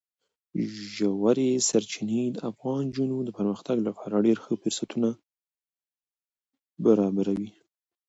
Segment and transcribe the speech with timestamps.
[0.93, 5.09] ژورې سرچینې د افغان نجونو د پرمختګ لپاره ډېر ښه فرصتونه
[6.85, 7.49] برابروي.